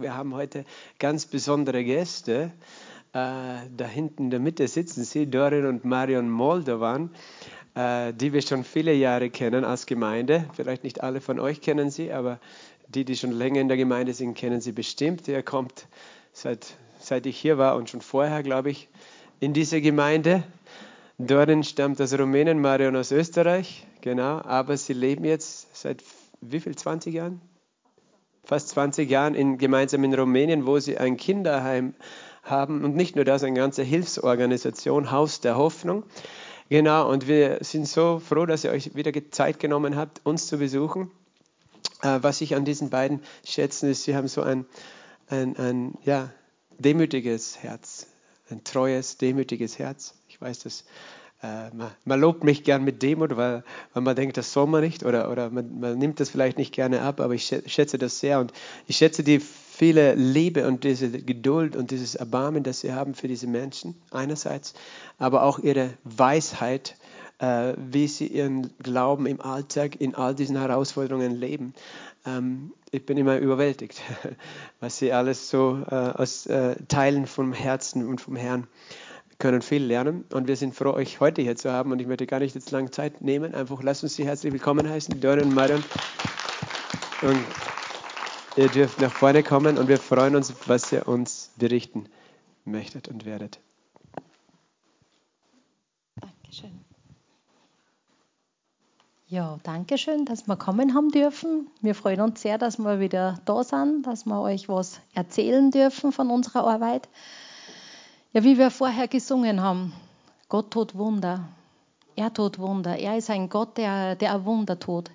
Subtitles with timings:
[0.00, 0.64] Wir haben heute
[0.98, 2.52] ganz besondere Gäste.
[3.12, 7.10] Äh, da hinten in der Mitte sitzen sie, Dorin und Marion Moldovan,
[7.74, 10.48] äh, die wir schon viele Jahre kennen als Gemeinde.
[10.54, 12.40] Vielleicht nicht alle von euch kennen sie, aber
[12.88, 15.28] die, die schon länger in der Gemeinde sind, kennen sie bestimmt.
[15.28, 15.86] Er kommt
[16.32, 18.88] seit, seit ich hier war und schon vorher, glaube ich,
[19.38, 20.44] in diese Gemeinde.
[21.18, 26.02] Dorin stammt aus Rumänien, Marion aus Österreich, genau, aber sie leben jetzt seit
[26.40, 27.42] wie viel, 20 Jahren?
[28.44, 31.94] Fast 20 Jahren in, gemeinsam in Rumänien, wo sie ein Kinderheim
[32.42, 36.04] haben und nicht nur das, eine ganze Hilfsorganisation, Haus der Hoffnung.
[36.68, 40.58] Genau, und wir sind so froh, dass ihr euch wieder Zeit genommen habt, uns zu
[40.58, 41.10] besuchen.
[42.02, 44.66] Äh, was ich an diesen beiden schätze, ist, sie haben so ein,
[45.28, 46.30] ein, ein ja,
[46.78, 48.06] demütiges Herz,
[48.50, 50.14] ein treues, demütiges Herz.
[50.28, 50.84] Ich weiß, dass
[51.42, 54.82] äh, man, man, lobt mich gern mit Demut, weil, weil, man denkt, das soll man
[54.82, 58.20] nicht oder, oder man, man, nimmt das vielleicht nicht gerne ab, aber ich schätze das
[58.20, 58.52] sehr und
[58.86, 63.28] ich schätze die viele Liebe und diese Geduld und dieses Erbarmen, das sie haben für
[63.28, 64.74] diese Menschen einerseits,
[65.18, 66.96] aber auch ihre Weisheit,
[67.38, 71.72] äh, wie sie ihren Glauben im Alltag in all diesen Herausforderungen leben.
[72.26, 74.02] Ähm, ich bin immer überwältigt,
[74.80, 78.66] was sie alles so äh, aus äh, Teilen vom Herzen und vom Herrn
[79.40, 82.26] können viel lernen und wir sind froh, euch heute hier zu haben und ich möchte
[82.26, 83.54] gar nicht jetzt lange Zeit nehmen.
[83.54, 85.82] Einfach lasst uns Sie herzlich willkommen heißen, Dörren und Marion.
[87.22, 87.44] Und
[88.56, 92.06] ihr dürft nach vorne kommen und wir freuen uns, was ihr uns berichten
[92.64, 93.58] möchtet und werdet.
[96.20, 96.84] Dankeschön.
[99.26, 101.68] Ja, danke schön, dass wir kommen haben dürfen.
[101.80, 106.12] Wir freuen uns sehr, dass wir wieder da sind, dass wir euch was erzählen dürfen
[106.12, 107.08] von unserer Arbeit.
[108.32, 109.92] Ja, wie wir vorher gesungen haben,
[110.48, 111.48] Gott tut Wunder.
[112.14, 112.96] Er tut Wunder.
[112.96, 115.10] Er ist ein Gott, der, der Wunder tut.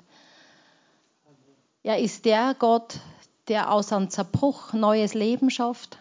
[1.81, 2.99] Er ist der Gott,
[3.47, 5.97] der aus einem Zerbruch neues Leben schafft,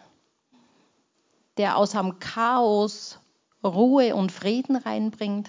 [1.56, 3.20] der aus einem Chaos
[3.62, 5.48] Ruhe und Frieden reinbringt.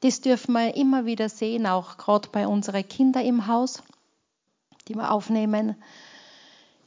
[0.00, 3.82] Das dürfen wir immer wieder sehen, auch gerade bei unseren Kindern im Haus,
[4.88, 5.76] die wir aufnehmen.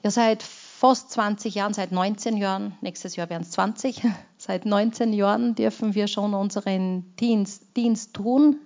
[0.03, 0.43] Ja, seit
[0.75, 4.01] fast 20 Jahren, seit 19 Jahren, nächstes Jahr werden es 20,
[4.37, 8.59] seit 19 Jahren dürfen wir schon unseren Dienst, Dienst tun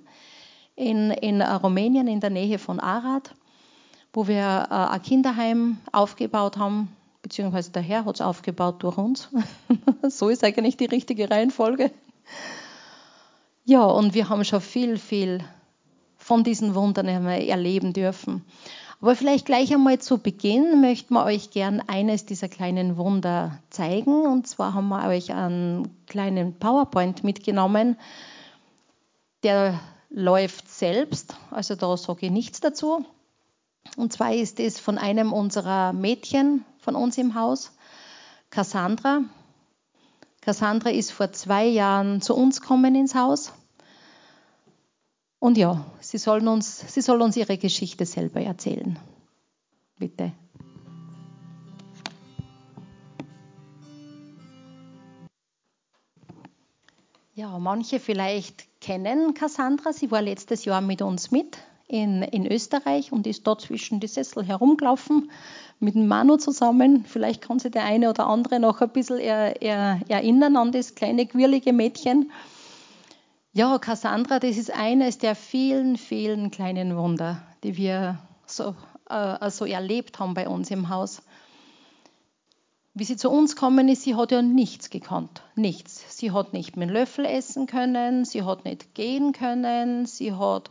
[0.75, 3.36] in, in Rumänien in der Nähe von Arad,
[4.12, 9.30] wo wir äh, ein Kinderheim aufgebaut haben, beziehungsweise der Herr hat es aufgebaut durch uns.
[10.09, 11.91] so ist eigentlich die richtige Reihenfolge.
[13.66, 15.44] Ja, und wir haben schon viel, viel
[16.18, 18.44] von diesen Wundern erleben dürfen.
[19.02, 24.26] Aber vielleicht gleich einmal zu Beginn möchten wir euch gern eines dieser kleinen Wunder zeigen.
[24.26, 27.98] Und zwar haben wir euch einen kleinen PowerPoint mitgenommen.
[29.44, 33.06] Der läuft selbst, also da sage ich nichts dazu.
[33.96, 37.72] Und zwar ist es von einem unserer Mädchen von uns im Haus,
[38.50, 39.22] Cassandra.
[40.42, 43.54] Cassandra ist vor zwei Jahren zu uns gekommen ins Haus
[45.40, 49.00] und ja, sie, sollen uns, sie soll uns ihre Geschichte selber erzählen.
[49.98, 50.32] Bitte.
[57.36, 59.94] Ja, manche vielleicht kennen Cassandra.
[59.94, 61.58] Sie war letztes Jahr mit uns mit
[61.88, 65.32] in, in Österreich und ist dort zwischen die Sessel herumgelaufen
[65.80, 67.06] mit Manu zusammen.
[67.06, 70.96] Vielleicht kann sich der eine oder andere noch ein bisschen er, er, erinnern an das
[70.96, 72.32] kleine, quirlige Mädchen.
[73.52, 78.76] Ja, Cassandra, das ist eines der vielen, vielen kleinen Wunder, die wir so,
[79.10, 81.24] äh, so erlebt haben bei uns im Haus.
[82.94, 86.16] Wie sie zu uns kommen ist, sie hat ja nichts gekannt, nichts.
[86.16, 90.70] Sie hat nicht mit Löffel essen können, sie hat nicht gehen können, sie hat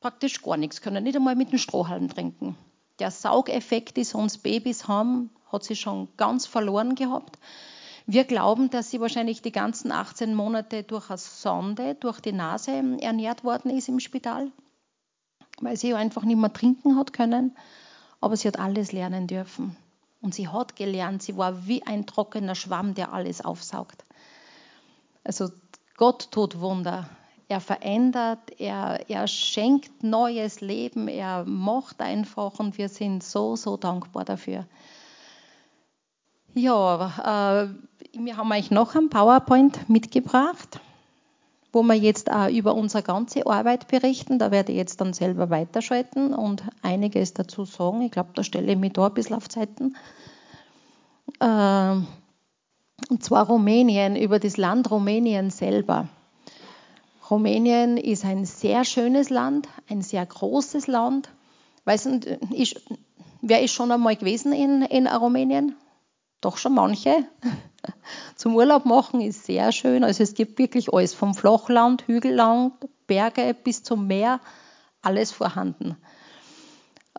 [0.00, 2.56] praktisch gar nichts können, nicht einmal mit dem Strohhalm trinken.
[2.98, 7.38] Der Saugeffekt, den uns Babys haben, hat sie schon ganz verloren gehabt.
[8.06, 12.72] Wir glauben, dass sie wahrscheinlich die ganzen 18 Monate durch eine Sonde, durch die Nase
[13.00, 14.50] ernährt worden ist im Spital,
[15.60, 17.56] weil sie einfach nicht mehr trinken hat können.
[18.20, 19.76] Aber sie hat alles lernen dürfen.
[20.20, 24.04] Und sie hat gelernt, sie war wie ein trockener Schwamm, der alles aufsaugt.
[25.24, 25.50] Also
[25.96, 27.08] Gott tut Wunder.
[27.48, 33.76] Er verändert, er, er schenkt neues Leben, er macht einfach und wir sind so, so
[33.76, 34.66] dankbar dafür.
[36.54, 37.68] Ja, äh,
[38.12, 40.80] wir haben euch noch ein PowerPoint mitgebracht,
[41.72, 44.38] wo wir jetzt auch über unsere ganze Arbeit berichten.
[44.38, 48.02] Da werde ich jetzt dann selber weiterschalten und einiges dazu sagen.
[48.02, 49.96] Ich glaube, da stelle ich mich da ein bisschen auf Zeiten.
[51.40, 51.96] Äh,
[53.08, 56.08] und zwar Rumänien, über das Land Rumänien selber.
[57.30, 61.30] Rumänien ist ein sehr schönes Land, ein sehr großes Land.
[61.86, 62.76] Weiß nicht, ich,
[63.40, 65.76] wer ist schon einmal gewesen in, in Rumänien?
[66.42, 67.24] Doch schon manche.
[68.36, 70.04] Zum Urlaub machen ist sehr schön.
[70.04, 72.74] Also es gibt wirklich alles, vom Flachland, Hügelland,
[73.06, 74.40] Berge bis zum Meer,
[75.00, 75.96] alles vorhanden.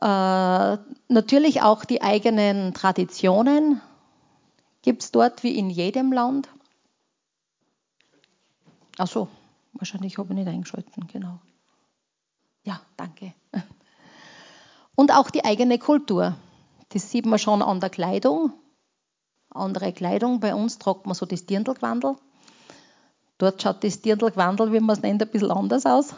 [0.01, 0.77] Äh,
[1.07, 3.81] natürlich auch die eigenen Traditionen
[4.81, 6.49] gibt es dort wie in jedem Land.
[8.97, 9.29] Ach so,
[9.73, 11.39] wahrscheinlich habe ich nicht eingeschalten, genau.
[12.63, 13.33] Ja, danke.
[14.95, 16.35] Und auch die eigene Kultur.
[16.89, 18.53] Das sieht man schon an der Kleidung.
[19.53, 20.39] Andere Kleidung.
[20.39, 22.15] Bei uns tragt man so das Dirndlgewandel.
[23.37, 26.13] Dort schaut das Dirndlgewandel, wie man es nennt, ein bisschen anders aus.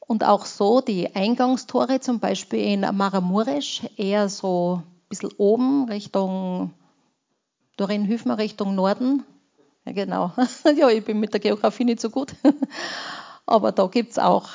[0.00, 6.72] Und auch so die Eingangstore, zum Beispiel in Maramuresch, eher so ein bisschen oben Richtung,
[7.76, 9.24] Dorin Hüfmer Richtung Norden.
[9.84, 10.32] Ja, genau.
[10.76, 12.34] ja, ich bin mit der Geografie nicht so gut.
[13.46, 14.48] Aber da gibt es auch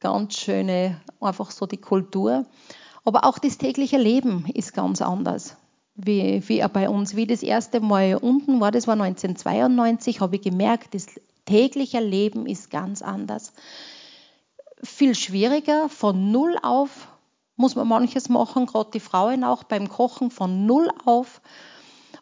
[0.00, 2.44] ganz schöne, einfach so die Kultur.
[3.04, 5.56] Aber auch das tägliche Leben ist ganz anders.
[5.94, 10.42] Wie, wie bei uns, wie das erste Mal unten war, das war 1992, habe ich
[10.42, 11.06] gemerkt, das
[11.44, 13.52] tägliche Leben ist ganz anders.
[14.82, 17.08] Viel schwieriger, von null auf
[17.56, 21.40] muss man manches machen, gerade die Frauen auch beim Kochen von null auf.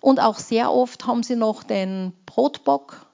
[0.01, 3.07] Und auch sehr oft haben sie noch den Brotbock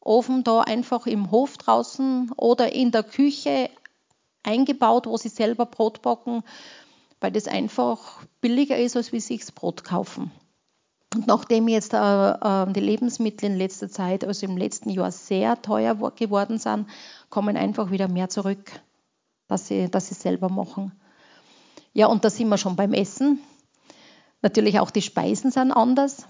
[0.00, 3.70] Ofen da einfach im Hof draußen oder in der Küche
[4.42, 6.44] eingebaut, wo sie selber Brot backen,
[7.24, 10.30] weil das einfach billiger ist, als wie sich das Brot kaufen.
[11.14, 15.62] Und nachdem jetzt äh, äh, die Lebensmittel in letzter Zeit, also im letzten Jahr sehr
[15.62, 16.86] teuer geworden sind,
[17.30, 18.70] kommen einfach wieder mehr zurück,
[19.48, 20.92] dass sie, dass sie selber machen.
[21.94, 23.40] Ja, und da sind wir schon beim Essen.
[24.42, 26.26] Natürlich auch die Speisen sind anders.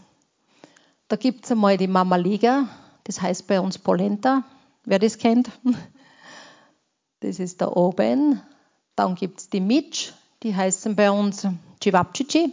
[1.09, 2.69] Da gibt es einmal die Mama Liga,
[3.03, 4.45] das heißt bei uns Polenta,
[4.85, 5.51] wer das kennt.
[7.19, 8.43] Das ist da oben.
[8.97, 10.13] Dann gibt es die Mitsch,
[10.45, 11.47] die heißen bei uns
[11.83, 12.53] Cevapcici.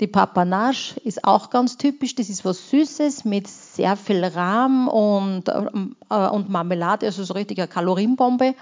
[0.00, 2.14] Die Papanache ist auch ganz typisch.
[2.14, 7.58] Das ist was Süßes mit sehr viel Rahm und, äh, und Marmelade, also so richtig
[7.58, 8.54] eine Kalorienbombe.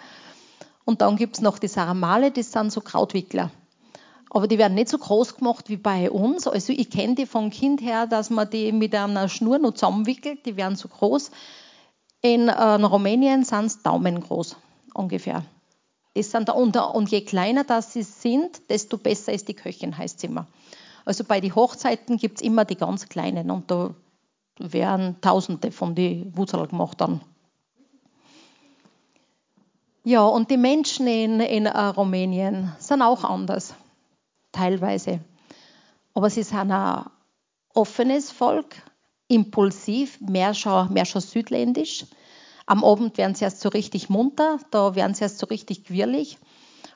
[0.87, 3.51] Und dann gibt es noch die Saramale, das sind so Krautwickler.
[4.31, 6.47] Aber die werden nicht so groß gemacht wie bei uns.
[6.47, 10.47] Also ich kenne die von Kind her, dass man die mit einer Schnur noch zusammenwickelt.
[10.47, 11.31] Die werden so groß.
[12.23, 14.57] In, äh, in Rumänien sind es daumengroß
[14.95, 15.45] ungefähr.
[16.17, 20.17] Das sind und, und je kleiner das sie sind, desto besser ist die Köchin, heißt
[20.17, 20.47] es immer.
[21.05, 23.95] Also bei den Hochzeiten gibt es immer die ganz kleinen und da
[24.59, 27.21] werden Tausende von die Wurzel gemacht dann.
[30.05, 33.75] Ja, und die Menschen in, in uh, Rumänien sind auch anders
[34.53, 35.21] teilweise.
[36.15, 37.05] Aber sie sind ein
[37.75, 38.77] offenes Volk,
[39.29, 42.07] impulsiv, mehr schon, mehr schon südländisch.
[42.67, 46.39] Am Abend werden sie erst so richtig munter, da werden sie erst so richtig quirlig.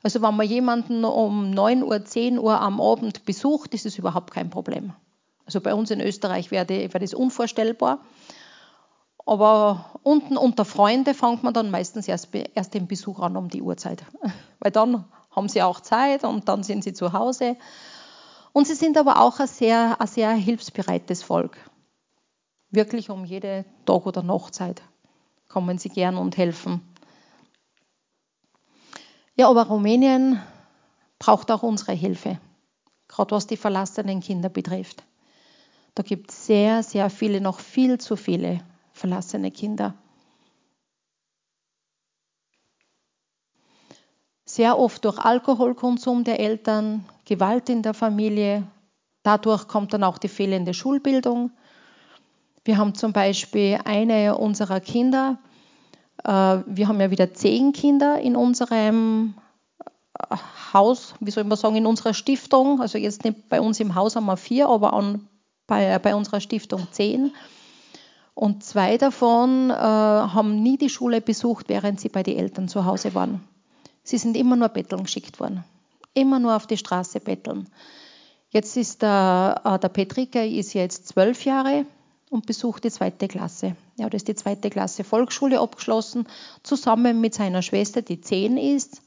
[0.02, 4.32] Also wenn man jemanden um 9 Uhr, 10 Uhr am Abend besucht, ist es überhaupt
[4.32, 4.92] kein Problem.
[5.46, 8.00] Also bei uns in Österreich wäre, das unvorstellbar.
[9.26, 13.62] Aber unten unter Freunden fängt man dann meistens erst, erst den Besuch an um die
[13.62, 14.04] Uhrzeit.
[14.58, 17.56] Weil dann haben sie auch Zeit und dann sind sie zu Hause.
[18.52, 21.56] Und sie sind aber auch ein sehr, ein sehr hilfsbereites Volk.
[22.70, 24.82] Wirklich um jede Tag- oder Nachtzeit
[25.50, 26.80] kommen sie gern und helfen.
[29.36, 30.40] Ja, aber Rumänien
[31.18, 32.38] braucht auch unsere Hilfe,
[33.08, 35.04] gerade was die verlassenen Kinder betrifft.
[35.94, 38.60] Da gibt es sehr, sehr viele, noch viel zu viele
[38.92, 39.94] verlassene Kinder.
[44.54, 48.66] sehr oft durch Alkoholkonsum der Eltern, Gewalt in der Familie.
[49.22, 51.52] Dadurch kommt dann auch die fehlende Schulbildung.
[52.64, 55.38] Wir haben zum Beispiel eine unserer Kinder,
[56.24, 59.34] äh, wir haben ja wieder zehn Kinder in unserem
[60.18, 60.36] äh,
[60.72, 62.80] Haus, wie soll man sagen, in unserer Stiftung.
[62.80, 65.28] Also jetzt nicht bei uns im Haus haben wir vier, aber an,
[65.66, 67.32] bei, bei unserer Stiftung zehn.
[68.34, 72.84] Und zwei davon äh, haben nie die Schule besucht, während sie bei den Eltern zu
[72.84, 73.42] Hause waren.
[74.02, 75.64] Sie sind immer nur betteln geschickt worden.
[76.14, 77.68] Immer nur auf die Straße betteln.
[78.50, 81.86] Jetzt ist der, äh, der Petrika ist jetzt zwölf Jahre
[82.30, 83.76] und besucht die zweite Klasse.
[83.98, 86.26] Er hat jetzt die zweite Klasse Volksschule abgeschlossen,
[86.62, 89.02] zusammen mit seiner Schwester, die zehn ist.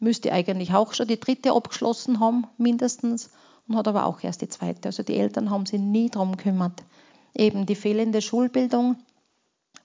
[0.00, 3.30] Müsste eigentlich auch schon die dritte abgeschlossen haben, mindestens,
[3.68, 4.88] und hat aber auch erst die zweite.
[4.88, 6.82] Also die Eltern haben sich nie darum gekümmert.
[7.32, 8.96] Eben die fehlende Schulbildung,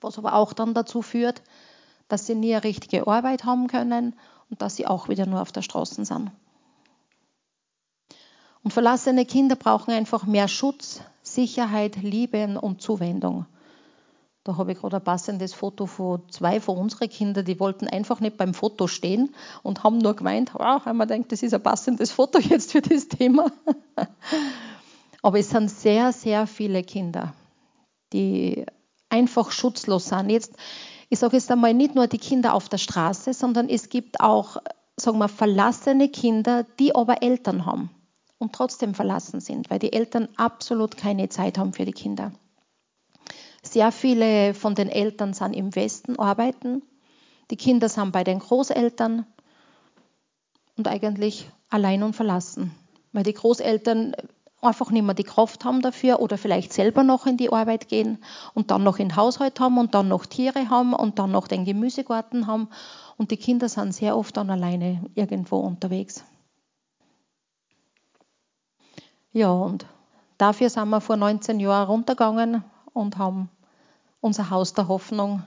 [0.01, 1.43] was aber auch dann dazu führt,
[2.07, 4.15] dass sie nie eine richtige Arbeit haben können
[4.49, 6.31] und dass sie auch wieder nur auf der Straße sind.
[8.63, 11.01] Und verlassene Kinder brauchen einfach mehr Schutz,
[11.33, 13.45] Sicherheit, Liebe und Zuwendung.
[14.43, 18.19] Da habe ich gerade ein passendes Foto von zwei von unseren Kindern, die wollten einfach
[18.19, 21.61] nicht beim Foto stehen und haben nur gemeint, wow, haben wir gedacht, das ist ein
[21.61, 23.51] passendes Foto jetzt für das Thema.
[25.21, 27.33] Aber es sind sehr, sehr viele Kinder,
[28.13, 28.65] die
[29.09, 30.29] einfach schutzlos sind.
[30.29, 30.55] Jetzt,
[31.09, 34.57] ich sage jetzt einmal nicht nur die Kinder auf der Straße, sondern es gibt auch,
[34.95, 37.91] sagen wir, verlassene Kinder, die aber Eltern haben
[38.39, 42.31] und trotzdem verlassen sind, weil die Eltern absolut keine Zeit haben für die Kinder.
[43.61, 46.81] Sehr viele von den Eltern sind im Westen arbeiten.
[47.51, 49.25] Die Kinder sind bei den Großeltern
[50.77, 52.71] und eigentlich allein und verlassen,
[53.11, 54.15] weil die Großeltern
[54.61, 58.17] einfach nicht mehr die Kraft haben dafür oder vielleicht selber noch in die Arbeit gehen
[58.53, 61.65] und dann noch den Haushalt haben und dann noch Tiere haben und dann noch den
[61.65, 62.69] Gemüsegarten haben
[63.17, 66.23] und die Kinder sind sehr oft dann alleine irgendwo unterwegs.
[69.31, 69.85] Ja, und
[70.37, 73.49] dafür sind wir vor 19 Jahren runtergegangen und haben
[74.21, 75.43] unser Haus der Hoffnung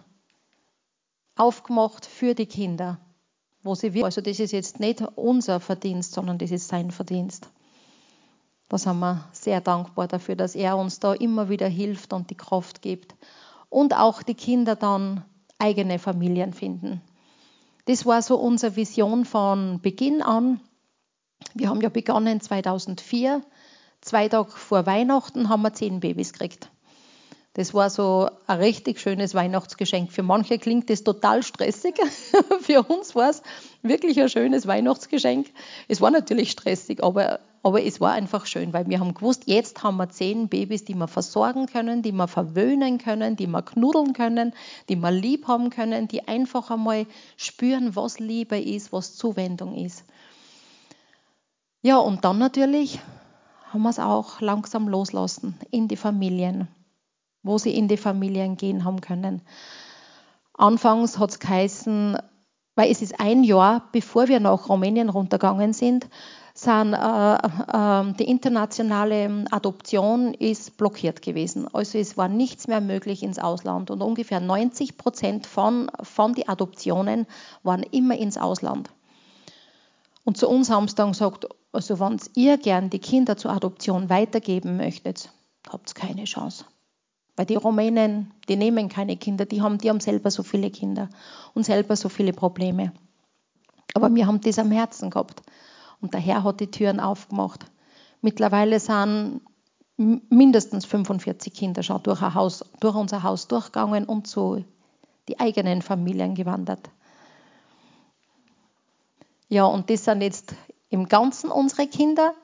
[1.36, 2.98] aufgemacht für die Kinder,
[3.62, 4.04] wo sie wir.
[4.04, 7.50] Also das ist jetzt nicht unser Verdienst, sondern das ist sein Verdienst.
[8.68, 12.36] Da sind wir sehr dankbar dafür, dass er uns da immer wieder hilft und die
[12.36, 13.14] Kraft gibt.
[13.68, 15.24] Und auch die Kinder dann
[15.58, 17.02] eigene Familien finden.
[17.86, 20.60] Das war so unsere Vision von Beginn an.
[21.54, 23.42] Wir haben ja begonnen 2004
[24.02, 26.68] Zwei Tage vor Weihnachten haben wir zehn Babys gekriegt.
[27.54, 30.10] Das war so ein richtig schönes Weihnachtsgeschenk.
[30.10, 31.94] Für manche klingt das total stressig.
[32.62, 33.42] Für uns war es
[33.82, 35.48] wirklich ein schönes Weihnachtsgeschenk.
[35.86, 39.84] Es war natürlich stressig, aber, aber es war einfach schön, weil wir haben gewusst, jetzt
[39.84, 44.14] haben wir zehn Babys, die wir versorgen können, die wir verwöhnen können, die wir knuddeln
[44.14, 44.52] können,
[44.88, 47.06] die wir lieb haben können, die einfach einmal
[47.36, 50.04] spüren, was Liebe ist, was Zuwendung ist.
[51.82, 52.98] Ja, und dann natürlich
[53.72, 56.68] haben wir es auch langsam loslassen in die Familien,
[57.42, 59.42] wo sie in die Familien gehen haben können.
[60.54, 62.18] Anfangs hat es geheißen,
[62.74, 66.08] weil es ist ein Jahr, bevor wir nach Rumänien runtergegangen sind,
[66.54, 71.66] sind, äh, äh, die internationale Adoption ist blockiert gewesen.
[71.72, 76.50] Also es war nichts mehr möglich ins Ausland und ungefähr 90 Prozent von, von den
[76.50, 77.26] Adoptionen
[77.62, 78.90] waren immer ins Ausland.
[80.24, 84.10] Und zu uns haben sie dann gesagt, also wenn ihr gern die Kinder zur Adoption
[84.10, 85.32] weitergeben möchtet,
[85.68, 86.66] habt ihr keine Chance.
[87.34, 91.08] Weil die Rumänen, die nehmen keine Kinder, die haben, die haben selber so viele Kinder
[91.54, 92.92] und selber so viele Probleme.
[93.94, 95.42] Aber wir haben das am Herzen gehabt.
[96.00, 97.64] Und der Herr hat die Türen aufgemacht.
[98.20, 99.40] Mittlerweile sind
[99.96, 104.64] mindestens 45 Kinder schon durch, Haus, durch unser Haus durchgegangen und zu
[105.28, 106.90] die eigenen Familien gewandert.
[109.48, 110.54] Ja, und das sind jetzt
[110.92, 112.34] im Ganzen unsere Kinder.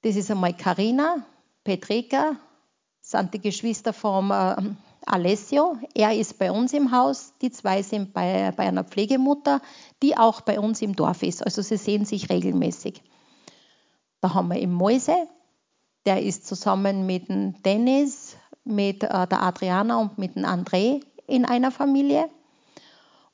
[0.00, 1.24] Das ist einmal Karina,
[1.64, 2.36] Petrika,
[3.02, 4.56] sind die Geschwister vom äh,
[5.04, 5.76] Alessio.
[5.94, 7.34] Er ist bei uns im Haus.
[7.42, 9.60] Die zwei sind bei, bei einer Pflegemutter,
[10.02, 11.44] die auch bei uns im Dorf ist.
[11.44, 13.02] Also sie sehen sich regelmäßig.
[14.22, 15.28] Da haben wir im Mäuse,
[16.06, 21.44] der ist zusammen mit dem Dennis, mit äh, der Adriana und mit dem André in
[21.44, 22.30] einer Familie.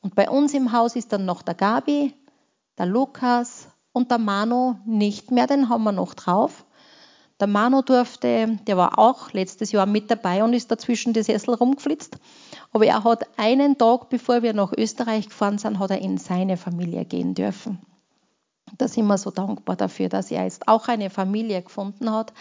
[0.00, 2.14] Und bei uns im Haus ist dann noch der Gabi,
[2.79, 6.65] der Lukas und der Manu nicht mehr, den haben wir noch drauf.
[7.41, 11.55] Der Manu durfte, der war auch letztes Jahr mit dabei und ist dazwischen die Sessel
[11.55, 12.19] rumgeflitzt.
[12.73, 16.57] Aber er hat einen Tag, bevor wir nach Österreich gefahren sind, hat er in seine
[16.57, 17.79] Familie gehen dürfen.
[18.77, 22.33] Da sind wir so dankbar dafür, dass er jetzt auch eine Familie gefunden hat.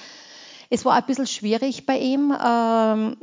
[0.69, 2.35] Es war ein bisschen schwierig bei ihm.
[2.43, 3.17] Ähm,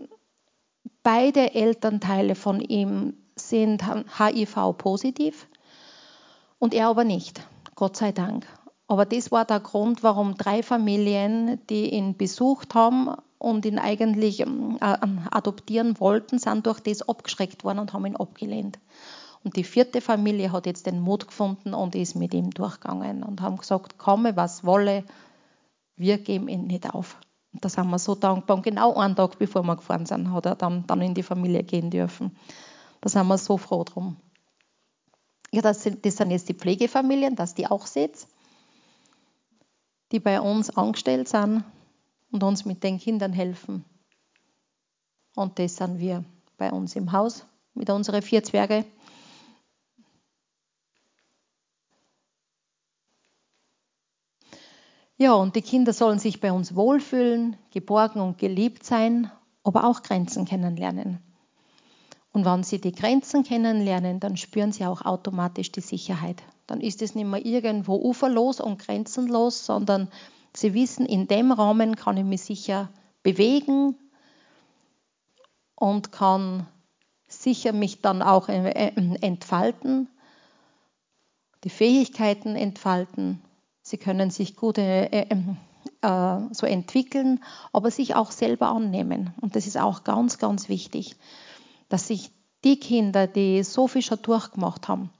[1.02, 3.82] beide Elternteile von ihm sind
[4.18, 5.48] HIV-positiv
[6.64, 7.46] und er aber nicht.
[7.74, 8.46] Gott sei Dank.
[8.88, 14.40] Aber das war der Grund, warum drei Familien, die ihn besucht haben und ihn eigentlich
[14.40, 14.96] ähm, äh,
[15.30, 18.78] adoptieren wollten, sind durch das abgeschreckt worden und haben ihn abgelehnt.
[19.42, 23.42] Und die vierte Familie hat jetzt den Mut gefunden und ist mit ihm durchgegangen und
[23.42, 25.04] haben gesagt, komme was wolle,
[25.96, 27.18] wir geben ihn nicht auf.
[27.52, 28.56] Und da sind wir so dankbar.
[28.56, 31.62] Und genau einen Tag bevor wir gefahren sind, hat er dann, dann in die Familie
[31.62, 32.34] gehen dürfen.
[33.02, 34.16] Da sind wir so froh drum.
[35.54, 38.26] Ja, das sind, das sind jetzt die Pflegefamilien, dass die auch seht,
[40.10, 41.62] die bei uns angestellt sind
[42.32, 43.84] und uns mit den Kindern helfen.
[45.36, 46.24] Und das sind wir
[46.56, 48.84] bei uns im Haus mit unseren vier Zwerge.
[55.16, 59.30] Ja, und die Kinder sollen sich bei uns wohlfühlen, geborgen und geliebt sein,
[59.62, 61.20] aber auch Grenzen kennenlernen.
[62.34, 66.42] Und wenn sie die Grenzen kennenlernen, dann spüren sie auch automatisch die Sicherheit.
[66.66, 70.10] Dann ist es nicht mehr irgendwo uferlos und grenzenlos, sondern
[70.52, 72.88] sie wissen, in dem Rahmen kann ich mich sicher
[73.22, 73.96] bewegen
[75.76, 76.66] und kann
[77.28, 80.08] sicher mich dann auch äh, äh, entfalten,
[81.62, 83.42] die Fähigkeiten entfalten.
[83.80, 89.32] Sie können sich gut äh, äh, so entwickeln, aber sich auch selber annehmen.
[89.40, 91.16] Und das ist auch ganz, ganz wichtig,
[91.88, 92.30] dass sich
[92.64, 95.10] die Kinder, die so viel schon durchgemacht haben,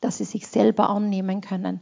[0.00, 1.80] dass sie sich selber annehmen können,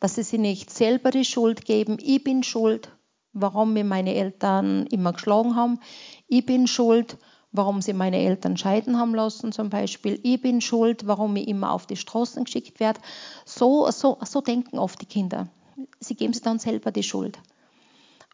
[0.00, 2.90] dass sie sich nicht selber die Schuld geben, ich bin schuld,
[3.32, 5.80] warum mir meine Eltern immer geschlagen haben,
[6.28, 7.18] ich bin schuld,
[7.52, 11.72] warum sie meine Eltern scheiden haben lassen zum Beispiel, ich bin schuld, warum ich immer
[11.72, 13.00] auf die Straßen geschickt werde.
[13.44, 15.48] So, so, so denken oft die Kinder.
[16.00, 17.38] Sie geben sich dann selber die Schuld.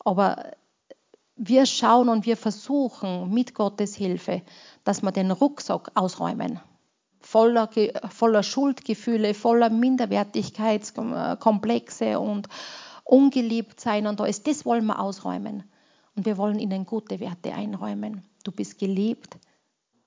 [0.05, 0.53] Aber
[1.45, 4.43] wir schauen und wir versuchen mit Gottes Hilfe,
[4.85, 6.61] dass wir den Rucksack ausräumen.
[7.19, 7.69] Voller,
[8.11, 12.49] voller Schuldgefühle, voller Minderwertigkeitskomplexe und
[13.03, 14.45] ungeliebt sein und alles.
[14.45, 15.65] Das wollen wir ausräumen.
[16.15, 18.23] Und wir wollen ihnen gute Werte einräumen.
[18.45, 19.37] Du bist geliebt,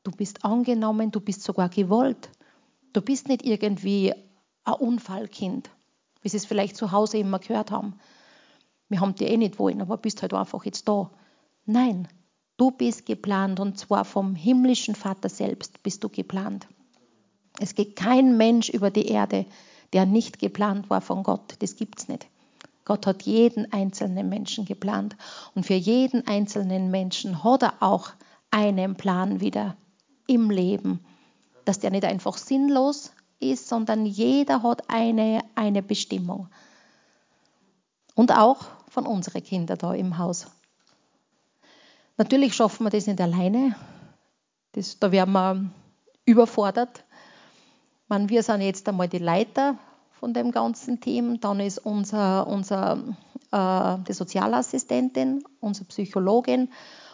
[0.03, 2.29] du bist angenommen, du bist sogar gewollt.
[2.93, 4.13] Du bist nicht irgendwie
[4.63, 5.69] ein Unfallkind,
[6.21, 7.99] wie sie es vielleicht zu Hause immer gehört haben.
[8.87, 11.11] Wir haben dich eh nicht wollen, aber bist halt einfach jetzt da.
[11.65, 12.07] Nein,
[12.57, 16.67] du bist geplant und zwar vom himmlischen Vater selbst bist du geplant.
[17.59, 19.45] Es geht kein Mensch über die Erde,
[19.93, 21.55] der nicht geplant war von Gott.
[21.59, 22.27] Das gibt es nicht.
[22.83, 25.15] Gott hat jeden einzelnen Menschen geplant
[25.55, 28.11] und für jeden einzelnen Menschen hat er auch
[28.51, 29.75] einen Plan wieder
[30.27, 31.03] im Leben,
[31.65, 36.47] dass der nicht einfach sinnlos ist, sondern jeder hat eine, eine Bestimmung.
[38.13, 40.47] Und auch von unseren Kindern da im Haus.
[42.17, 43.75] Natürlich schaffen wir das nicht alleine.
[44.71, 45.69] Das, da werden wir
[46.25, 47.03] überfordert.
[48.07, 49.77] Man, wir sind jetzt einmal die Leiter
[50.11, 51.41] von dem ganzen Team.
[51.41, 52.99] Dann ist unser, unser,
[53.51, 56.69] äh, die Sozialassistentin, unsere Psychologin,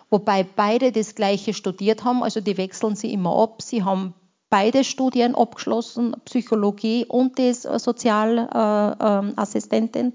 [0.10, 2.24] wobei beide das Gleiche studiert haben.
[2.24, 3.62] Also die wechseln sie immer ab.
[3.62, 4.14] Sie haben
[4.50, 10.08] beide Studien abgeschlossen, Psychologie und die Sozialassistentin.
[10.08, 10.14] Äh, äh,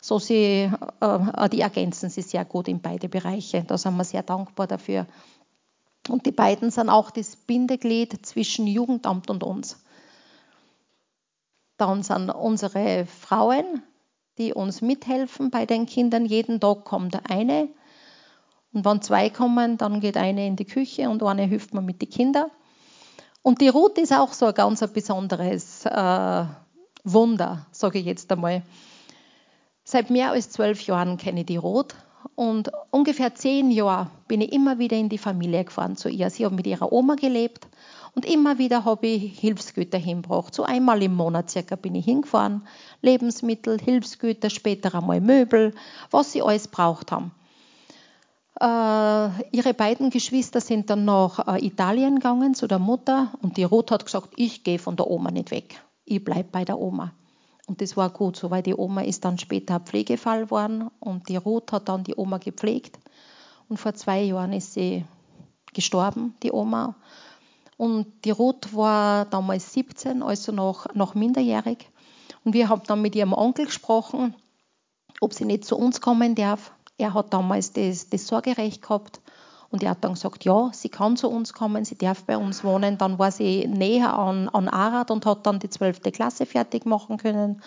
[0.00, 3.64] so sie, äh, die ergänzen sie sehr gut in beide Bereiche.
[3.66, 5.06] Da sind wir sehr dankbar dafür.
[6.08, 9.78] Und die beiden sind auch das Bindeglied zwischen Jugendamt und uns.
[11.76, 13.82] Dann sind unsere Frauen,
[14.38, 16.24] die uns mithelfen bei den Kindern.
[16.24, 17.68] Jeden Tag kommt eine.
[18.72, 22.00] Und wenn zwei kommen, dann geht eine in die Küche und eine hilft mir mit
[22.00, 22.50] den Kindern.
[23.42, 26.44] Und die Ruth ist auch so ein ganz besonderes äh,
[27.04, 28.62] Wunder, sage ich jetzt einmal.
[29.90, 31.96] Seit mehr als zwölf Jahren kenne ich die Rot
[32.36, 36.30] und ungefähr zehn Jahre bin ich immer wieder in die Familie gefahren zu ihr.
[36.30, 37.66] Sie hat mit ihrer Oma gelebt
[38.14, 40.54] und immer wieder habe ich Hilfsgüter hingebracht.
[40.54, 42.62] So einmal im Monat circa bin ich hingefahren.
[43.02, 45.74] Lebensmittel, Hilfsgüter, später einmal Möbel,
[46.12, 47.32] was sie alles braucht haben.
[48.60, 53.64] Äh, ihre beiden Geschwister sind dann nach äh, Italien gegangen zu der Mutter und die
[53.64, 55.82] Ruth hat gesagt, ich gehe von der Oma nicht weg.
[56.04, 57.12] Ich bleibe bei der Oma.
[57.70, 61.36] Und das war gut so, weil die Oma ist dann später Pflegefall geworden und die
[61.36, 62.98] Ruth hat dann die Oma gepflegt.
[63.68, 65.04] Und vor zwei Jahren ist sie
[65.72, 66.96] gestorben, die Oma.
[67.76, 71.88] Und die Ruth war damals 17, also noch, noch minderjährig.
[72.42, 74.34] Und wir haben dann mit ihrem Onkel gesprochen,
[75.20, 76.72] ob sie nicht zu uns kommen darf.
[76.98, 79.20] Er hat damals das, das Sorgerecht gehabt
[79.70, 82.64] und er hat dann gesagt, ja, sie kann zu uns kommen, sie darf bei uns
[82.64, 82.98] wohnen.
[82.98, 86.02] Dann war sie näher an, an Arad und hat dann die 12.
[86.12, 87.62] Klasse fertig machen können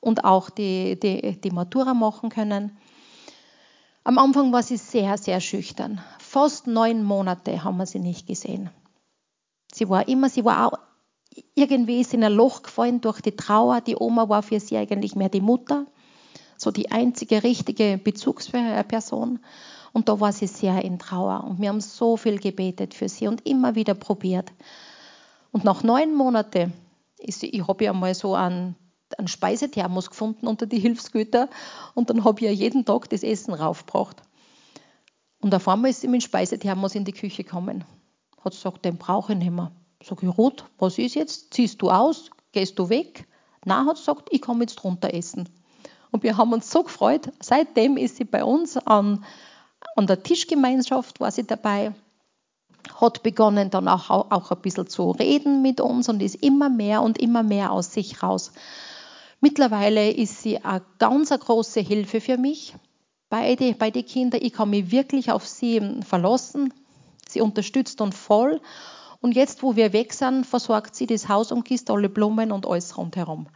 [0.00, 2.76] und auch die, die, die Matura machen können.
[4.04, 6.00] Am Anfang war sie sehr, sehr schüchtern.
[6.18, 8.70] Fast neun Monate haben wir sie nicht gesehen.
[9.72, 10.78] Sie war immer, sie war auch
[11.54, 13.80] irgendwie ist in ein Loch gefallen durch die Trauer.
[13.80, 15.86] Die Oma war für sie eigentlich mehr die Mutter,
[16.56, 19.40] so die einzige richtige Bezugsperson.
[19.92, 21.44] Und da war sie sehr in Trauer.
[21.44, 24.52] Und wir haben so viel gebetet für sie und immer wieder probiert.
[25.50, 26.72] Und nach neun Monaten
[27.18, 28.76] ist ich habe ja mal so einen,
[29.16, 31.48] einen Speisethermos gefunden unter die Hilfsgüter
[31.94, 34.22] und dann habe ich ja jeden Tag das Essen raufgebracht.
[35.40, 37.84] Und auf einmal ist sie mit dem Speisethermos in die Küche gekommen.
[38.44, 39.72] Hat gesagt, den brauche ich nicht mehr.
[40.02, 41.52] Sag ich, Ruth, was ist jetzt?
[41.54, 42.30] Ziehst du aus?
[42.52, 43.26] Gehst du weg?
[43.64, 45.48] Nein, hat gesagt, ich komme jetzt drunter essen.
[46.10, 47.30] Und wir haben uns so gefreut.
[47.40, 49.24] Seitdem ist sie bei uns an
[49.96, 51.92] an der Tischgemeinschaft war sie dabei,
[53.00, 57.02] hat begonnen dann auch, auch ein bisschen zu reden mit uns und ist immer mehr
[57.02, 58.52] und immer mehr aus sich raus.
[59.40, 62.74] Mittlerweile ist sie eine ganz große Hilfe für mich.
[63.28, 66.72] Beide, beide Kinder, ich kann mich wirklich auf sie verlassen.
[67.28, 68.60] Sie unterstützt uns voll.
[69.20, 72.66] Und jetzt, wo wir weg sind, versorgt sie das Haus und gießt alle Blumen und
[72.66, 73.48] alles rundherum.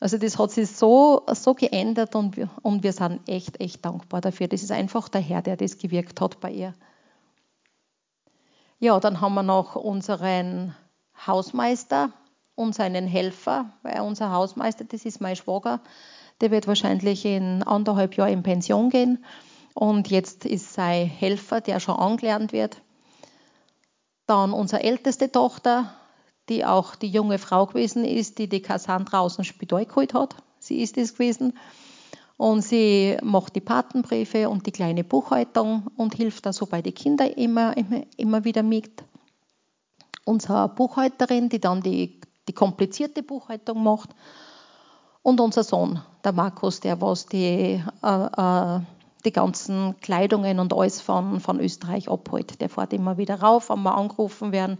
[0.00, 4.20] Also das hat sich so, so geändert und wir, und wir sind echt, echt dankbar
[4.20, 4.46] dafür.
[4.46, 6.74] Das ist einfach der Herr, der das gewirkt hat bei ihr.
[8.78, 10.74] Ja, dann haben wir noch unseren
[11.26, 12.12] Hausmeister
[12.54, 15.80] und seinen Helfer, weil unser Hausmeister, das ist mein Schwager,
[16.40, 19.24] der wird wahrscheinlich in anderthalb Jahren in Pension gehen.
[19.74, 22.82] Und jetzt ist sein Helfer, der schon angelernt wird.
[24.26, 25.92] Dann unsere älteste Tochter,
[26.48, 30.36] die auch die junge Frau gewesen ist, die die Cassandra aus dem Spital geholt hat.
[30.58, 31.54] Sie ist es gewesen.
[32.36, 36.94] Und sie macht die Patenbriefe und die kleine Buchhaltung und hilft da so bei den
[36.94, 39.02] Kindern immer, immer, immer wieder mit.
[40.24, 44.10] Unsere Buchhalterin, die dann die, die komplizierte Buchhaltung macht.
[45.22, 48.80] Und unser Sohn, der Markus, der was die, äh, äh,
[49.24, 52.60] die ganzen Kleidungen und alles von, von Österreich abholt.
[52.60, 54.78] Der fährt immer wieder rauf, wenn wir angerufen werden,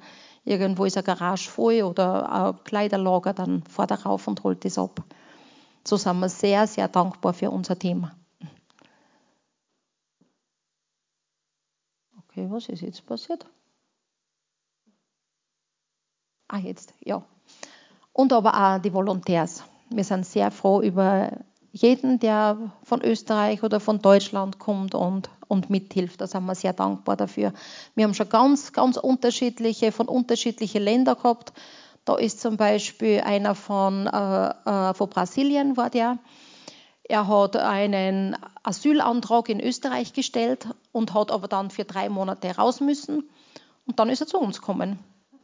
[0.48, 4.78] irgendwo ist eine Garage voll oder ein Kleiderlager, dann fährt er rauf und holt das
[4.78, 5.02] ab.
[5.87, 8.14] So sind wir sehr, sehr dankbar für unser Thema.
[12.16, 13.46] Okay, was ist jetzt passiert?
[16.48, 17.22] Ah, jetzt, ja.
[18.12, 19.62] Und aber auch die Volontärs.
[19.90, 21.30] Wir sind sehr froh über
[21.80, 26.20] jeden, der von Österreich oder von Deutschland kommt und, und mithilft.
[26.20, 27.52] Da sind wir sehr dankbar dafür.
[27.94, 31.52] Wir haben schon ganz, ganz unterschiedliche, von unterschiedlichen Ländern gehabt.
[32.04, 36.18] Da ist zum Beispiel einer von, äh, äh, von Brasilien, war der.
[37.04, 42.80] Er hat einen Asylantrag in Österreich gestellt und hat aber dann für drei Monate raus
[42.80, 43.28] müssen.
[43.86, 44.98] Und dann ist er zu uns gekommen.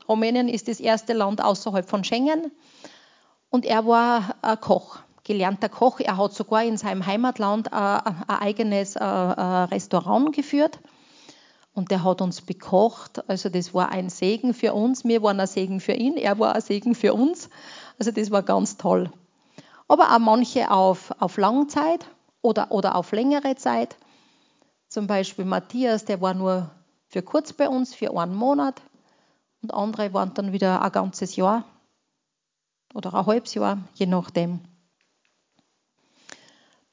[0.08, 2.50] Rumänien ist das erste Land außerhalb von Schengen.
[3.48, 6.00] Und er war ein Koch gelernter Koch.
[6.00, 10.78] Er hat sogar in seinem Heimatland äh, ein eigenes äh, äh, Restaurant geführt.
[11.72, 13.28] Und der hat uns bekocht.
[13.28, 15.04] Also das war ein Segen für uns.
[15.04, 16.16] Wir waren ein Segen für ihn.
[16.16, 17.50] Er war ein Segen für uns.
[17.98, 19.10] Also das war ganz toll.
[19.88, 22.06] Aber auch manche auf, auf Langzeit
[22.42, 23.96] oder, oder auf längere Zeit.
[24.88, 26.70] Zum Beispiel Matthias, der war nur
[27.08, 28.80] für kurz bei uns, für einen Monat.
[29.62, 31.64] Und andere waren dann wieder ein ganzes Jahr
[32.94, 34.60] oder ein halbes Jahr, je nachdem.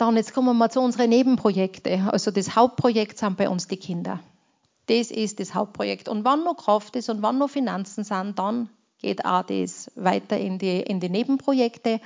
[0.02, 2.10] Dann jetzt kommen wir mal zu unseren Nebenprojekten.
[2.10, 4.20] Also das Hauptprojekt sind bei uns die Kinder.
[4.88, 6.10] Das ist das Hauptprojekt.
[6.10, 10.40] Und wann noch Kraft ist und wann noch Finanzen sind, dann geht auch das weiter
[10.40, 12.02] in die, in die Nebenprojekte.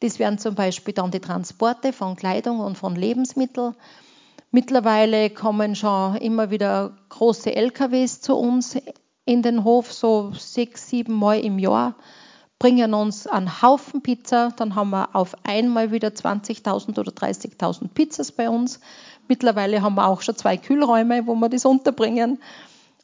[0.00, 3.74] Das wären zum Beispiel dann die Transporte von Kleidung und von Lebensmitteln.
[4.50, 8.76] Mittlerweile kommen schon immer wieder große LKWs zu uns
[9.24, 11.94] in den Hof, so sechs, sieben Mal im Jahr
[12.58, 18.32] bringen uns einen Haufen Pizza, dann haben wir auf einmal wieder 20.000 oder 30.000 Pizzas
[18.32, 18.80] bei uns.
[19.28, 22.38] Mittlerweile haben wir auch schon zwei Kühlräume, wo wir das unterbringen.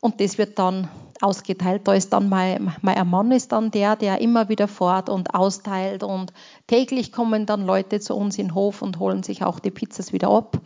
[0.01, 0.89] Und das wird dann
[1.21, 1.87] ausgeteilt.
[1.87, 6.03] Da ist dann mein, mein Mann ist dann der, der immer wieder fährt und austeilt.
[6.03, 6.33] Und
[6.67, 10.13] täglich kommen dann Leute zu uns in den Hof und holen sich auch die Pizzas
[10.13, 10.59] wieder ab.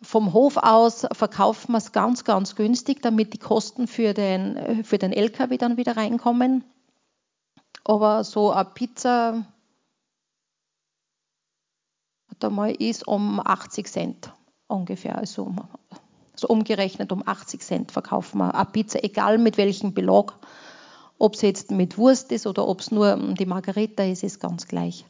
[0.00, 4.98] Vom Hof aus verkaufen wir es ganz, ganz günstig, damit die Kosten für den, für
[4.98, 6.62] den LKW dann wieder reinkommen.
[7.88, 9.46] Aber so eine Pizza
[12.40, 14.32] da mal ist um 80 Cent
[14.66, 15.16] ungefähr.
[15.16, 15.54] Also
[16.34, 20.34] so umgerechnet um 80 Cent verkaufen wir eine Pizza, egal mit welchem Belag.
[21.18, 24.66] Ob es jetzt mit Wurst ist oder ob es nur die Margarita ist, ist ganz
[24.66, 25.06] gleich.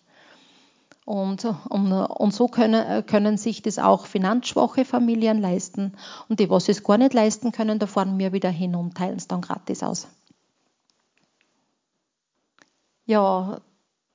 [1.06, 5.94] Und, und, und, so können, können sich das auch finanzschwache Familien leisten.
[6.28, 9.16] Und die, was es gar nicht leisten können, da fahren wir wieder hin und teilen
[9.16, 10.08] es dann gratis aus.
[13.06, 13.60] Ja,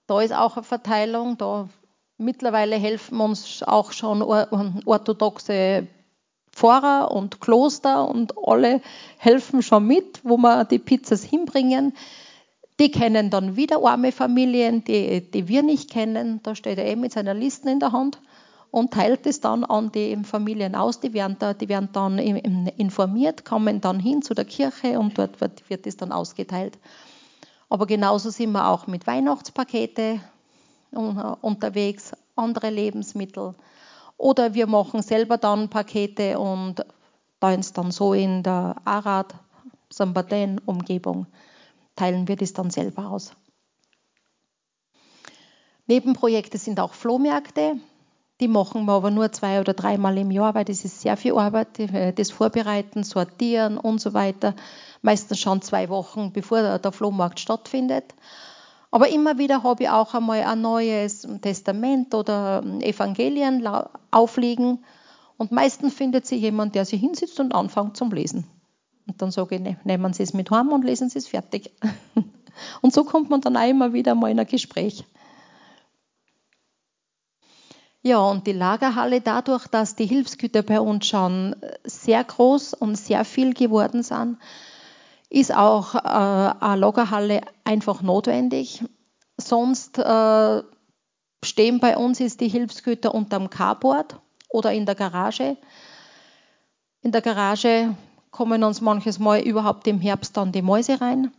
[0.07, 1.37] da ist auch eine Verteilung.
[1.37, 1.69] Da
[2.17, 5.87] mittlerweile helfen uns auch schon orthodoxe
[6.51, 8.81] Pfarrer und Kloster und alle
[9.17, 11.93] helfen schon mit, wo wir die Pizzas hinbringen.
[12.79, 16.41] Die kennen dann wieder arme Familien, die, die wir nicht kennen.
[16.43, 18.19] Da steht er eben mit seiner Liste in der Hand
[18.71, 20.99] und teilt es dann an die Familien aus.
[20.99, 25.39] Die werden, da, die werden dann informiert, kommen dann hin zu der Kirche und dort
[25.39, 26.77] wird, wird es dann ausgeteilt.
[27.71, 30.19] Aber genauso sind wir auch mit Weihnachtspakete
[30.91, 33.55] unterwegs, andere Lebensmittel.
[34.17, 36.85] Oder wir machen selber dann Pakete und
[37.39, 39.35] teilen es dann so in der Arad,
[39.89, 41.27] Sambaden Umgebung,
[41.95, 43.31] teilen wir das dann selber aus.
[45.87, 47.77] Nebenprojekte sind auch Flohmärkte.
[48.41, 51.37] Die machen wir aber nur zwei oder dreimal im Jahr, weil das ist sehr viel
[51.37, 51.79] Arbeit,
[52.19, 54.55] das Vorbereiten, Sortieren und so weiter
[55.01, 58.13] meistens schon zwei Wochen, bevor der Flohmarkt stattfindet.
[58.91, 63.67] Aber immer wieder habe ich auch einmal ein neues Testament oder Evangelien
[64.11, 64.83] aufliegen.
[65.37, 68.45] Und meistens findet sich jemand, der sich hinsitzt und anfängt zum Lesen.
[69.07, 71.71] Und dann sage ich, ne, nehmen Sie es mit heim und lesen Sie es fertig.
[72.81, 75.05] Und so kommt man dann auch immer wieder mal in ein Gespräch.
[78.03, 83.25] Ja, und die Lagerhalle, dadurch, dass die Hilfsgüter bei uns schon sehr groß und sehr
[83.25, 84.37] viel geworden sind,
[85.31, 85.99] ist auch äh,
[86.59, 88.83] eine Lagerhalle einfach notwendig.
[89.37, 90.61] Sonst äh,
[91.43, 95.55] stehen bei uns ist die Hilfsgüter unterm Carport oder in der Garage.
[97.01, 97.95] In der Garage
[98.29, 101.31] kommen uns manches Mal überhaupt im Herbst dann die Mäuse rein.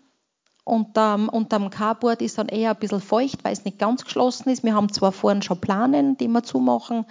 [0.65, 4.65] Unterm, unterm Carport ist dann eher ein bisschen feucht, weil es nicht ganz geschlossen ist.
[4.65, 7.05] Wir haben zwar vorne schon Planen, die wir zumachen,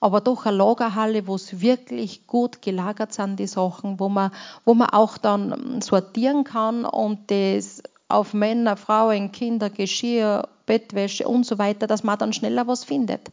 [0.00, 4.30] aber doch eine Lagerhalle, wo es wirklich gut gelagert sind, die Sachen, wo man,
[4.64, 11.44] wo man auch dann sortieren kann und das auf Männer, Frauen, Kinder, Geschirr, Bettwäsche und
[11.44, 13.30] so weiter, dass man dann schneller was findet.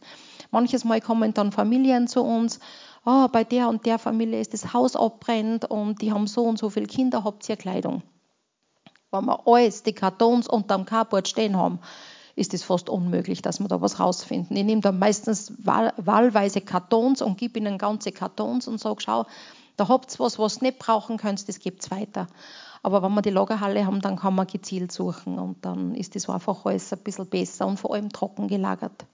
[0.50, 2.60] Manches Mal kommen dann Familien zu uns,
[3.04, 6.58] oh, bei der und der Familie ist das Haus abbrennt und die haben so und
[6.58, 8.02] so viele Kinder, habt ihr Kleidung?
[9.10, 11.78] Wenn wir alles, die Kartons unterm Carport stehen haben,
[12.36, 14.56] ist es fast unmöglich, dass wir da was rausfinden.
[14.56, 19.26] Ich nehme dann meistens wahl, wahlweise Kartons und gebe ihnen ganze Kartons und sage, schau,
[19.76, 22.26] da habt ihr was, was ihr nicht brauchen könnt, das gibt es weiter.
[22.82, 26.28] Aber wenn wir die Lagerhalle haben, dann kann man gezielt suchen und dann ist das
[26.28, 29.06] einfach alles ein bisschen besser und vor allem trocken gelagert.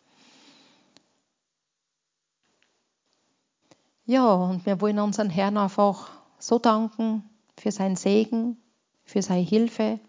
[4.06, 7.22] Ja, und wir wollen unseren Herrn einfach so danken
[7.56, 8.56] für seinen Segen,
[9.04, 10.00] für seine Hilfe,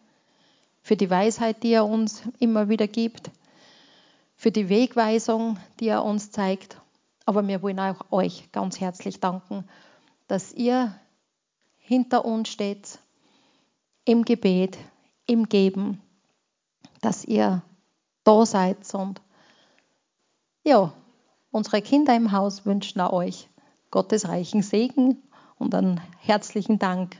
[0.81, 3.31] für die Weisheit, die er uns immer wieder gibt,
[4.35, 6.77] für die Wegweisung, die er uns zeigt.
[7.25, 9.65] Aber wir wollen auch euch ganz herzlich danken,
[10.27, 10.95] dass ihr
[11.77, 12.99] hinter uns steht,
[14.05, 14.77] im Gebet,
[15.27, 16.01] im Geben,
[17.01, 17.61] dass ihr
[18.23, 19.21] da seid und
[20.63, 20.93] ja,
[21.49, 23.49] unsere Kinder im Haus wünschen euch
[23.89, 25.21] Gottes reichen Segen
[25.57, 27.17] und einen herzlichen Dank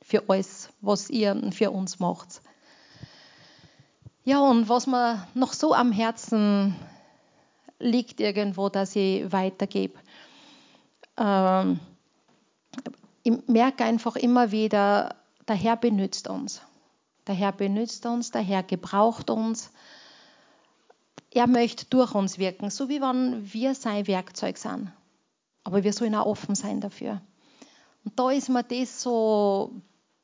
[0.00, 2.40] für alles, was ihr für uns macht.
[4.28, 6.74] Ja, und was mir noch so am Herzen
[7.78, 9.96] liegt irgendwo, dass ich weitergebe.
[11.16, 11.78] Ähm,
[13.22, 15.14] ich merke einfach immer wieder,
[15.46, 16.60] der Herr benützt uns.
[17.28, 19.70] Der Herr benützt uns, der Herr gebraucht uns.
[21.30, 24.90] Er möchte durch uns wirken, so wie wenn wir sein Werkzeug sind.
[25.62, 27.20] Aber wir sollen auch offen sein dafür.
[28.04, 29.70] Und da ist mir das so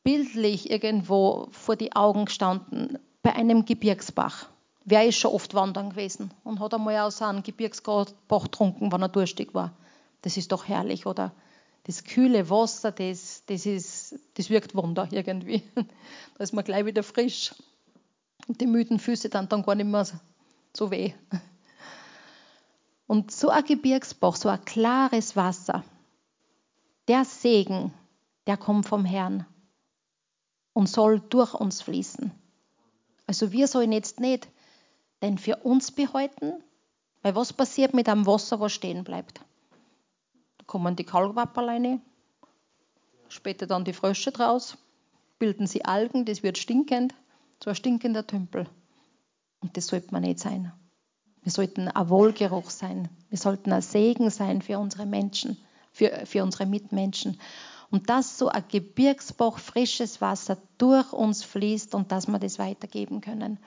[0.02, 4.48] bildlich irgendwo vor die Augen gestanden, bei einem Gebirgsbach.
[4.84, 9.08] Wer ist schon oft wandern gewesen und hat einmal aus einem Gebirgsbach getrunken, wenn er
[9.08, 9.72] durstig war.
[10.22, 11.32] Das ist doch herrlich, oder?
[11.84, 15.62] Das kühle Wasser, das, das, ist, das wirkt Wunder irgendwie.
[16.36, 17.54] Da ist man gleich wieder frisch.
[18.48, 20.06] Und die müden Füße dann, dann gar nicht mehr
[20.76, 21.12] so weh.
[23.06, 25.84] Und so ein Gebirgsbach, so ein klares Wasser,
[27.08, 27.92] der Segen,
[28.46, 29.46] der kommt vom Herrn
[30.72, 32.32] und soll durch uns fließen.
[33.26, 34.48] Also wir sollen jetzt nicht
[35.22, 36.52] den für uns behalten,
[37.22, 39.40] weil was passiert mit einem Wasser, was stehen bleibt?
[40.58, 42.00] Da kommen die Kalkwapperleine,
[43.28, 44.76] später dann die Frösche draus,
[45.38, 47.14] bilden sie Algen, das wird stinkend,
[47.62, 48.66] so ein stinkender Tümpel.
[49.60, 50.72] Und das sollte man nicht sein.
[51.42, 53.08] Wir sollten ein Wohlgeruch sein.
[53.28, 55.56] Wir sollten ein Segen sein für unsere Menschen,
[55.92, 57.40] für, für unsere Mitmenschen.
[57.92, 63.20] Und dass so ein Gebirgsbach frisches Wasser durch uns fließt und dass wir das weitergeben
[63.20, 63.58] können.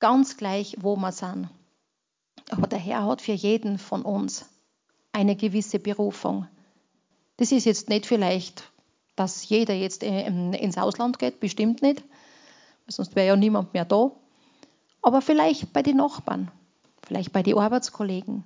[0.00, 1.48] Ganz gleich, wo wir sind.
[2.50, 4.44] Aber der Herr hat für jeden von uns
[5.12, 6.46] eine gewisse Berufung.
[7.36, 8.70] Das ist jetzt nicht vielleicht,
[9.16, 12.02] dass jeder jetzt ins Ausland geht, bestimmt nicht,
[12.88, 14.10] sonst wäre ja niemand mehr da.
[15.00, 16.50] Aber vielleicht bei den Nachbarn,
[17.06, 18.42] vielleicht bei den Arbeitskollegen,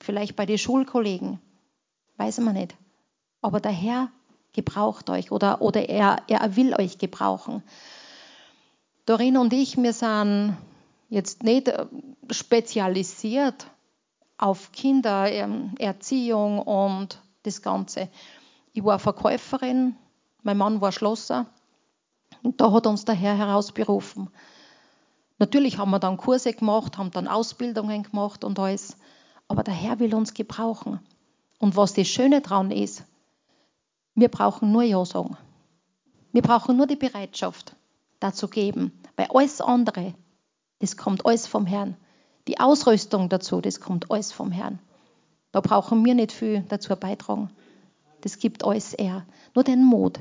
[0.00, 1.40] vielleicht bei den Schulkollegen,
[2.16, 2.76] weiß man nicht.
[3.40, 4.08] Aber der Herr
[4.52, 7.62] gebraucht euch oder, oder er, er will euch gebrauchen.
[9.06, 10.56] Dorin und ich, wir sind
[11.08, 11.86] jetzt nicht äh,
[12.30, 13.68] spezialisiert
[14.36, 18.08] auf Kindererziehung und das Ganze.
[18.72, 19.96] Ich war Verkäuferin,
[20.42, 21.46] mein Mann war Schlosser
[22.42, 24.30] und da hat uns der Herr herausberufen.
[25.38, 28.96] Natürlich haben wir dann Kurse gemacht, haben dann Ausbildungen gemacht und alles.
[29.46, 31.00] Aber der Herr will uns gebrauchen.
[31.58, 33.04] Und was das Schöne daran ist,
[34.20, 35.36] wir brauchen nur Ja sagen.
[36.32, 37.76] Wir brauchen nur die Bereitschaft
[38.20, 38.92] dazu geben.
[39.16, 40.14] Bei alles andere,
[40.80, 41.96] das kommt alles vom Herrn.
[42.48, 44.78] Die Ausrüstung dazu, das kommt alles vom Herrn.
[45.52, 47.50] Da brauchen wir nicht viel dazu beitragen.
[48.22, 49.24] Das gibt alles er.
[49.54, 50.18] Nur den Mut.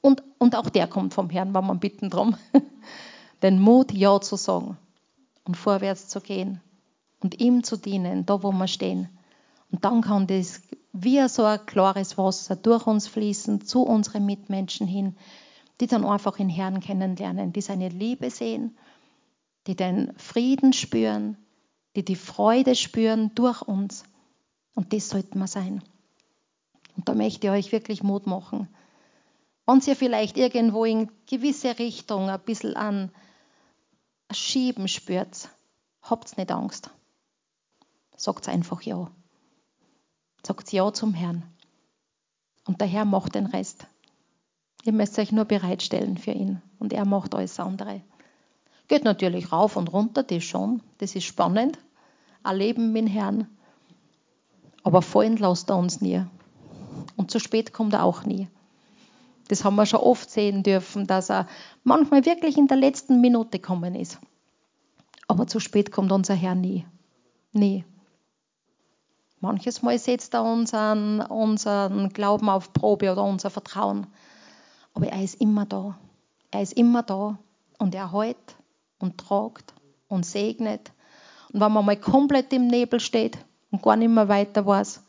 [0.00, 2.36] Und, und auch der kommt vom Herrn, wenn man bitten drum.
[3.42, 4.76] den Mut, Ja zu sagen
[5.44, 6.60] und vorwärts zu gehen
[7.20, 9.08] und ihm zu dienen, da wo wir stehen.
[9.70, 10.62] Und dann kann das
[11.02, 15.16] wie so ein klares Wasser durch uns fließen, zu unseren Mitmenschen hin,
[15.80, 18.76] die dann einfach den Herrn kennenlernen, die seine Liebe sehen,
[19.66, 21.36] die den Frieden spüren,
[21.94, 24.04] die die Freude spüren durch uns.
[24.74, 25.82] Und das sollten wir sein.
[26.96, 28.68] Und da möchte ich euch wirklich Mut machen.
[29.66, 33.12] Wenn ihr vielleicht irgendwo in gewisse Richtung ein bisschen an
[34.30, 35.50] Schieben spürt,
[36.02, 36.90] habt nicht Angst.
[38.16, 39.10] Sagt einfach Ja.
[40.48, 41.42] Sagt Ja zum Herrn.
[42.66, 43.86] Und der Herr macht den Rest.
[44.82, 46.62] Ihr müsst euch nur bereitstellen für ihn.
[46.78, 48.00] Und er macht alles andere.
[48.86, 50.80] Geht natürlich rauf und runter, das schon.
[50.96, 51.78] Das ist spannend.
[52.42, 53.46] Erleben mit Herrn.
[54.84, 56.24] Aber fallen lasst er uns nie.
[57.14, 58.48] Und zu spät kommt er auch nie.
[59.48, 61.46] Das haben wir schon oft sehen dürfen, dass er
[61.84, 64.18] manchmal wirklich in der letzten Minute gekommen ist.
[65.26, 66.86] Aber zu spät kommt unser Herr nie.
[67.52, 67.84] Nie.
[69.40, 74.06] Manches Mal setzt er unseren, unseren Glauben auf Probe oder unser Vertrauen.
[74.94, 75.96] Aber er ist immer da.
[76.50, 77.38] Er ist immer da
[77.78, 78.56] und er hält
[78.98, 79.74] und tragt
[80.08, 80.90] und segnet.
[81.52, 83.38] Und wenn man mal komplett im Nebel steht
[83.70, 85.02] und gar nicht mehr weiter weiß,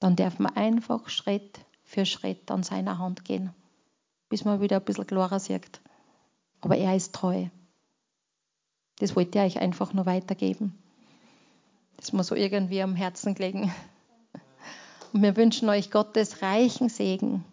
[0.00, 3.54] dann darf man einfach Schritt für Schritt an seiner Hand gehen,
[4.28, 5.80] bis man wieder ein bisschen klarer sieht.
[6.60, 7.46] Aber er ist treu.
[8.98, 10.76] Das wollte ich euch einfach nur weitergeben.
[11.96, 13.72] Das muss so irgendwie am Herzen gelegen.
[15.12, 17.44] Und wir wünschen euch Gottes reichen Segen,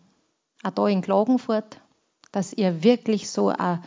[0.64, 1.80] auch da in Klagenfurt,
[2.32, 3.82] dass ihr wirklich so eine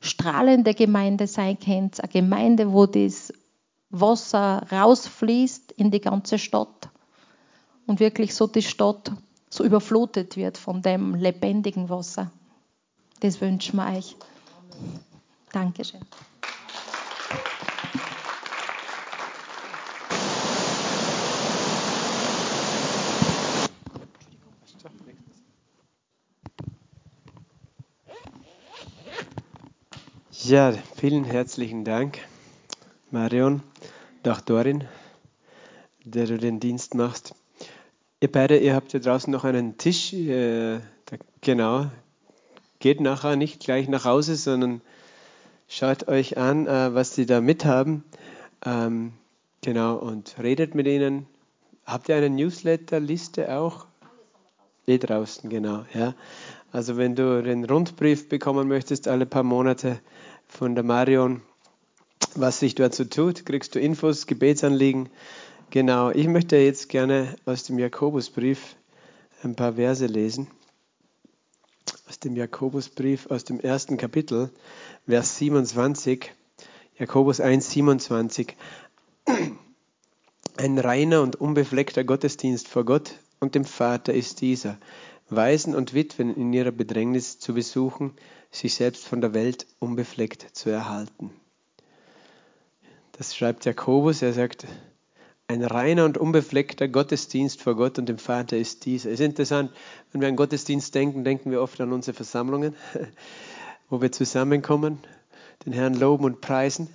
[0.00, 3.32] strahlende Gemeinde sein könnt, eine Gemeinde, wo das
[3.90, 6.88] Wasser rausfließt in die ganze Stadt
[7.86, 9.12] und wirklich so die Stadt
[9.50, 12.32] so überflutet wird von dem lebendigen Wasser.
[13.20, 14.16] Das wünschen wir euch.
[15.52, 16.00] Dankeschön.
[30.44, 32.18] Ja, vielen herzlichen Dank,
[33.12, 33.62] Marion,
[34.26, 34.82] auch Dorin,
[36.04, 37.36] der du den Dienst machst.
[38.18, 40.12] Ihr beide, ihr habt ja draußen noch einen Tisch.
[40.12, 41.86] Äh, da, genau.
[42.80, 44.80] Geht nachher nicht gleich nach Hause, sondern
[45.68, 48.02] schaut euch an, äh, was sie da mithaben.
[48.66, 49.12] Ähm,
[49.60, 51.26] genau, und redet mit ihnen.
[51.86, 53.86] Habt ihr eine Newsletter-Liste auch?
[54.88, 55.84] Eh draußen, genau.
[55.94, 56.14] Ja.
[56.72, 60.00] Also wenn du den Rundbrief bekommen möchtest, alle paar Monate
[60.52, 61.42] von der Marion,
[62.34, 65.08] was sich dazu tut, kriegst du Infos, Gebetsanliegen
[65.72, 68.76] Genau, ich möchte jetzt gerne aus dem Jakobusbrief
[69.42, 70.48] ein paar Verse lesen.
[72.06, 74.50] Aus dem Jakobusbrief, aus dem ersten Kapitel,
[75.06, 76.30] Vers 27,
[76.98, 78.54] Jakobus 1, 27.
[80.58, 84.76] Ein reiner und unbefleckter Gottesdienst vor Gott und dem Vater ist dieser,
[85.36, 88.12] Waisen und Witwen in ihrer Bedrängnis zu besuchen,
[88.50, 91.30] sich selbst von der Welt unbefleckt zu erhalten.
[93.12, 94.66] Das schreibt Jakobus, er sagt,
[95.48, 99.10] ein reiner und unbefleckter Gottesdienst vor Gott und dem Vater ist dieser.
[99.10, 99.70] Es ist interessant,
[100.10, 102.74] wenn wir an Gottesdienst denken, denken wir oft an unsere Versammlungen,
[103.90, 104.98] wo wir zusammenkommen,
[105.66, 106.88] den Herrn loben und preisen.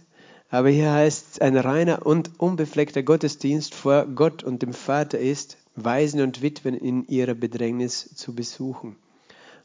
[0.50, 5.58] Aber hier heißt es, ein reiner und unbefleckter Gottesdienst vor Gott und dem Vater ist,
[5.78, 8.96] Waisen und Witwen in ihrer Bedrängnis zu besuchen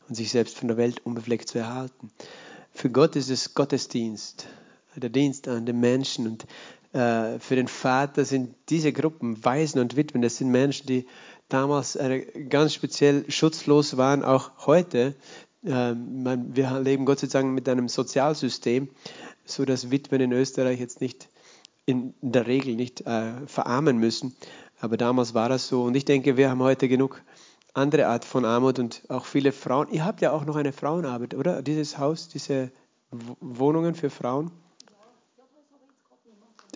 [0.09, 2.11] und sich selbst von der Welt unbefleckt zu erhalten.
[2.73, 4.47] Für Gott ist es Gottesdienst,
[4.95, 6.47] der Dienst an den Menschen und
[6.93, 11.07] äh, für den Vater sind diese Gruppen, Waisen und Witwen, das sind Menschen, die
[11.49, 11.99] damals
[12.49, 15.15] ganz speziell schutzlos waren, auch heute.
[15.65, 18.89] Ähm, wir leben Gott Dank mit einem Sozialsystem,
[19.45, 21.29] so dass Witwen in Österreich jetzt nicht
[21.85, 24.37] in der Regel nicht äh, verarmen müssen.
[24.83, 25.85] Aber damals war das so.
[25.85, 27.23] Und ich denke, wir haben heute genug
[27.73, 29.89] andere Art von Armut und auch viele Frauen.
[29.93, 31.63] Ihr habt ja auch noch eine Frauenarbeit, oder?
[31.63, 32.73] Dieses Haus, diese
[33.41, 34.51] Wohnungen für Frauen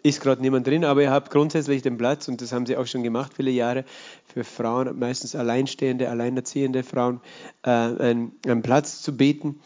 [0.05, 2.87] ist gerade niemand drin, aber ihr habt grundsätzlich den Platz und das haben sie auch
[2.87, 3.85] schon gemacht, viele Jahre,
[4.25, 7.21] für Frauen, meistens alleinstehende, alleinerziehende Frauen,
[7.65, 9.61] äh, einen, einen, Platz zu bieten.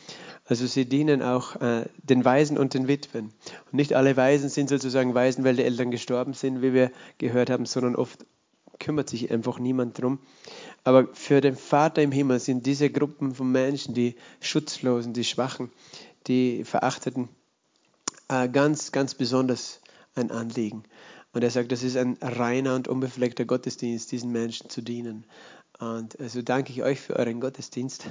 [0.50, 3.26] Also sie dienen auch äh, den Waisen und den Witwen.
[3.26, 7.50] Und nicht alle Waisen sind sozusagen Waisen, weil die Eltern gestorben sind, wie wir gehört
[7.50, 8.26] haben, sondern oft
[8.80, 10.18] kümmert sich einfach niemand drum.
[10.82, 15.70] Aber für den Vater im Himmel sind diese Gruppen von Menschen, die Schutzlosen, die Schwachen,
[16.26, 17.28] die Verachteten,
[18.26, 19.80] äh, ganz, ganz besonders
[20.16, 20.82] ein Anliegen.
[21.32, 25.26] Und er sagt, das ist ein reiner und unbefleckter Gottesdienst, diesen Menschen zu dienen.
[25.78, 28.04] Und so also danke ich euch für euren Gottesdienst.